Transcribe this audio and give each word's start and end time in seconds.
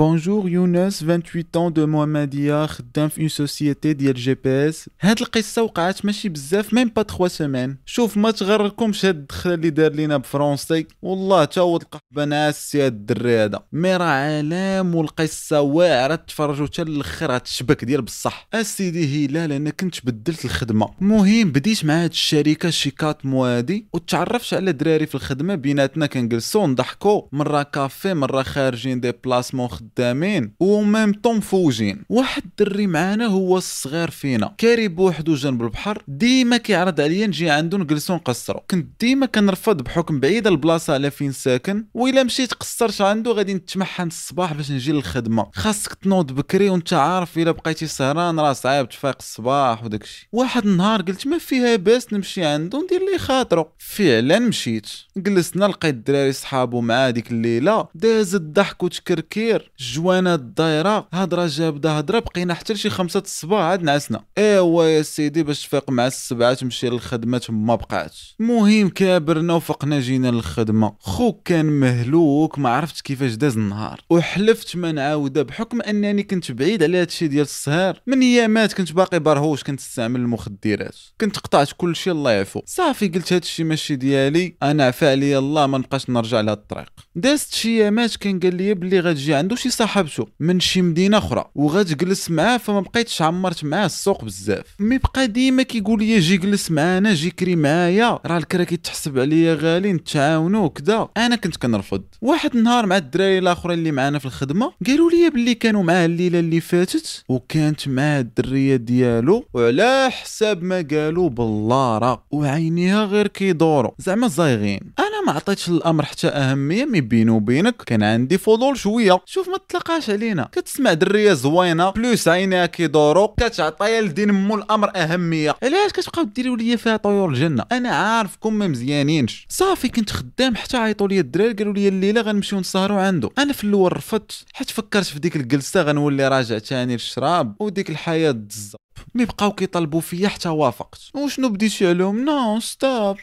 Bonjour 0.00 0.48
يونس 0.48 1.00
28 1.00 1.44
ans 1.52 1.72
de 1.72 1.86
Mohammedia 1.86 2.66
خدام 2.66 3.08
في 3.08 3.20
une 3.20 3.28
société 3.28 3.92
ديال 3.92 4.14
GPS 4.14 4.90
هاد 5.00 5.20
القصة 5.20 5.62
وقعت 5.62 6.04
ماشي 6.04 6.28
بزاف 6.28 6.74
même 6.74 6.88
pas 6.88 7.02
3 7.02 7.28
semaines 7.28 7.76
شوف 7.86 8.16
ما 8.16 8.30
تغركمش 8.30 9.04
هاد 9.04 9.16
الدخله 9.16 9.54
اللي 9.54 9.70
دار 9.70 9.92
لينا 9.92 10.16
بفرونسي 10.16 10.86
والله 11.02 11.44
تا 11.44 11.60
هو 11.60 11.76
تلقى 11.76 12.26
ناسي 12.26 12.86
هاد 12.86 12.92
الدري 12.92 13.44
هذا 13.44 13.62
mais 13.72 13.96
راه 13.96 14.04
عالم 14.04 14.94
والقصة 14.94 15.60
واعره 15.60 16.14
تفرجوا 16.14 16.66
حتى 16.66 16.82
الآخر 16.82 17.32
غتشبك 17.32 17.84
ديال 17.84 18.02
بصح 18.02 18.48
اسيدي 18.54 19.26
هلال 19.26 19.52
أنا 19.52 19.70
كنت 19.70 20.06
بدلت 20.06 20.44
الخدمه 20.44 20.88
مهم 21.00 21.52
بديت 21.52 21.84
مع 21.84 22.04
هاد 22.04 22.10
الشركة 22.10 22.70
شي 22.70 22.89
quatre 22.89 23.26
mois 23.26 23.66
دي 23.66 23.86
وتعرفت 23.92 24.54
على 24.54 24.72
دراري 24.72 25.06
في 25.06 25.14
الخدمه 25.14 25.54
بيناتنا 25.54 26.06
كنجلسو 26.06 26.66
نضحكو 26.66 27.28
مره 27.32 27.62
كافي 27.62 28.14
مره 28.14 28.42
خارجين 28.42 29.00
déplacement 29.00 29.68
خدامين 29.96 30.54
و 30.60 30.70
même 30.70 31.12
temps 31.12 31.36
مفوجين 31.36 32.02
واحد 32.08 32.42
الدري 32.44 32.86
معانا 32.86 33.26
هو 33.26 33.58
الصغير 33.58 34.10
فينا. 34.10 34.54
كاري 34.58 34.88
بوحدو 34.88 35.34
جنب 35.34 35.62
البحر. 35.62 36.02
ديما 36.08 36.56
كيعرض 36.56 37.00
عليا 37.00 37.26
نجي 37.26 37.50
عنده 37.50 37.78
نجلسو 37.78 38.14
نقصرو. 38.14 38.60
كنت 38.70 39.00
ديما 39.00 39.26
كنرفض 39.26 39.82
بحكم 39.82 40.20
بعيد 40.20 40.46
البلاصة 40.46 40.94
على 40.94 41.10
فين 41.10 41.32
ساكن. 41.32 41.84
وإلا 41.94 42.22
مشيت 42.22 42.54
قصرت 42.54 43.00
عنده 43.00 43.32
غادي 43.32 43.54
نتمحن 43.54 44.06
الصباح 44.06 44.52
باش 44.52 44.70
نجي 44.72 44.92
للخدمة. 44.92 45.46
خاصك 45.54 45.94
تنوض 45.94 46.32
بكري 46.32 46.70
وانت 46.70 46.92
عارف 46.92 47.38
إلا 47.38 47.50
بقيتي 47.50 47.86
سهران 47.86 48.40
راه 48.40 48.52
صعيب 48.52 48.88
تفيق 48.88 49.16
الصباح 49.20 49.84
وداكشي 49.84 50.28
واحد 50.32 50.66
النهار 50.66 51.02
قلت 51.02 51.26
ما 51.26 51.38
فيها 51.38 51.76
باس 51.76 52.12
نمشي 52.12 52.44
عنده 52.44 52.82
ندير 52.82 53.00
ليه 53.00 53.18
خاطرو. 53.18 53.68
فعلا 53.78 54.38
مشيت. 54.38 54.88
جلسنا 55.16 55.64
لقيت 55.64 55.94
الدراري 55.94 56.32
صحابو 56.32 56.80
مع 56.80 57.10
ديك 57.10 57.30
الليلة. 57.30 57.88
داز 57.94 58.34
الضحك 58.34 58.82
وتكركير. 58.82 59.72
جوانا 59.80 60.34
الدايرة. 60.34 61.08
هضره 61.12 61.46
جابده 61.46 61.98
هضره 61.98 62.18
بقينا 62.18 62.54
حتى 62.54 62.72
لشي 62.72 62.90
خمسة 62.90 63.20
الصباح 63.20 63.60
عاد 63.60 63.82
نعسنا. 63.82 64.24
إيوا 64.38 64.84
يا 64.84 65.02
سيدي 65.02 65.42
باش 65.42 65.66
تفيق 65.66 65.90
مع 65.90 66.06
السبعة 66.06 66.54
تمشي 66.54 66.88
للخدمة 66.88 67.42
ما 67.48 67.74
بقاتش 67.74 68.36
المهم 68.40 68.88
كابرنا 68.88 69.54
وفقنا 69.54 70.00
جينا 70.00 70.30
للخدمة. 70.30 70.92
خوك 71.00 71.42
كان 71.44 71.66
مهلوك 71.66 72.58
ما 72.58 72.68
عرفتش 72.68 73.02
كيفاش 73.02 73.34
داز 73.34 73.56
النهار. 73.56 74.00
وحلفت 74.10 74.76
ما 74.76 74.92
نعاودها 74.92 75.42
بحكم 75.42 75.82
أنني 75.82 76.22
كنت 76.22 76.52
بعيد 76.52 76.82
على 76.82 77.00
هادشي 77.00 77.28
ديال 77.28 77.42
السهر. 77.42 78.00
من 78.06 78.20
أيامات 78.20 78.72
كنت 78.72 78.92
باقي 78.92 79.20
برهوش 79.20 79.64
كنت 79.64 79.80
استعمل 79.80 80.20
المخدرات. 80.20 80.96
كنت 81.20 81.38
قطعت 81.38 81.68
كل 81.76 81.96
شيء 81.96 82.12
الله 82.12 82.30
يعفو. 82.30 82.62
صافي 82.66 83.08
قلت 83.08 83.32
هادشي 83.32 83.64
ماشي 83.64 83.96
ديالي. 83.96 84.56
أنا 84.62 84.84
عفا 84.84 85.10
عليا 85.10 85.38
الله 85.38 85.66
ما 85.66 85.78
نبقاش 85.78 86.10
نرجع 86.10 86.40
لهاد 86.40 86.58
الطريق. 86.58 86.92
دازت 87.14 87.54
شي 87.54 87.68
أيامات 87.68 88.16
كان 88.16 88.40
قال 88.40 88.54
لي 88.54 88.74
بلي 88.74 89.00
غتجي. 89.00 89.34
عنده 89.34 89.56
شي 89.56 89.69
صاحبته 89.70 90.26
من 90.40 90.60
شي 90.60 90.82
مدينة 90.82 91.18
أخرى 91.18 91.44
وغتجلس 91.54 92.30
معاه 92.30 92.56
فما 92.56 92.80
بقيتش 92.80 93.22
عمرت 93.22 93.64
معاه 93.64 93.86
السوق 93.86 94.24
بزاف. 94.24 94.64
mais 94.78 94.98
بقى 94.98 95.26
ديما 95.26 95.62
كيقول 95.62 95.98
لي 96.04 96.18
جي 96.18 96.36
جلس 96.36 96.70
معانا 96.70 97.14
جي 97.14 97.30
كري 97.30 97.56
معايا. 97.56 98.18
راه 98.26 98.38
الكرا 98.38 98.64
كيتحسب 98.64 99.18
عليا 99.18 99.54
غالي 99.54 99.92
نتعاونوا 99.92 100.64
وكذا 100.64 101.08
أنا 101.16 101.36
كنت 101.36 101.56
كنرفض. 101.56 102.02
واحد 102.22 102.56
النهار 102.56 102.86
مع 102.86 102.96
الدراري 102.96 103.38
الآخرين 103.38 103.78
اللي 103.78 103.92
معانا 103.92 104.18
في 104.18 104.26
الخدمة 104.26 104.72
قالوا 104.86 105.10
لي 105.10 105.30
بلي 105.30 105.54
كانوا 105.54 105.82
معاه 105.82 106.06
الليلة 106.06 106.38
اللي 106.38 106.60
فاتت 106.60 107.24
وكانت 107.28 107.88
معاه 107.88 108.20
الدرية 108.20 108.76
ديالو 108.76 109.44
وعلى 109.54 110.08
حساب 110.10 110.62
ما 110.62 110.86
قالوا 110.90 111.28
باللاره 111.28 112.24
وعينيها 112.30 113.04
غير 113.04 113.26
كيدوروا 113.26 113.90
زعما 113.98 114.28
زايغين 114.28 114.80
أنا 115.20 115.26
ما 115.26 115.32
عطيتش 115.32 115.68
الأمر 115.68 116.04
حتى 116.04 116.28
أهمية 116.28 116.84
mais 116.84 117.00
بيني 117.00 117.30
وبينك. 117.30 117.76
كان 117.76 118.02
عندي 118.02 118.38
فضول 118.38 118.78
شوية. 118.78 119.20
شوف 119.26 119.48
ما 119.48 119.58
تلاقاش 119.68 120.10
علينا. 120.10 120.48
كتسمع 120.52 120.92
درية 120.92 121.32
زوينة. 121.32 121.90
plus 121.90 122.28
عينيها 122.28 122.66
كيدورو 122.66 123.28
كتعطيها 123.28 124.00
لدين 124.00 124.30
مو 124.30 124.54
الأمر 124.54 124.90
أهمية. 124.96 125.56
علاش 125.62 125.92
كتبقاو 125.92 126.24
ديروا 126.24 126.56
ليا 126.56 126.76
فيها 126.76 126.96
طيور 126.96 127.28
الجنة؟ 127.28 127.64
أنا 127.72 127.88
عارفكم 127.88 128.54
ما 128.54 128.68
مزيانينش. 128.68 129.46
صافي 129.48 129.88
كنت 129.88 130.10
خدام 130.10 130.56
حتى 130.56 130.76
عيطوا 130.76 131.08
لي 131.08 131.20
الدراري. 131.20 131.52
قالوا 131.52 131.72
لي 131.72 131.88
الليلة 131.88 132.20
غنمشيو 132.20 132.60
نسهروا 132.60 133.00
عنده 133.00 133.30
أنا 133.38 133.52
في 133.52 133.64
الأول 133.64 133.96
رفضت 133.96 134.44
حيت 134.54 134.70
فكرت 134.70 135.06
في 135.06 135.18
ديك 135.18 135.36
الجلسة 135.36 135.82
غنولي 135.82 136.28
راجع 136.28 136.58
تاني 136.58 136.92
للشراب. 136.92 137.54
وديك 137.60 137.90
الحياة 137.90 138.30
دزه 138.30 138.78
mais 139.14 139.24
بقاو 139.24 139.52
كيطلبوا 139.52 140.00
فيا 140.00 140.28
حتى 140.28 140.48
وافقت. 140.48 141.00
وشنو 141.14 141.48
بديتي 141.48 141.86
عليهم 141.86 142.24
non 142.24 142.60
stop 142.60 143.16